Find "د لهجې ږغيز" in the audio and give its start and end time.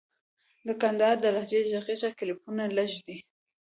1.21-2.03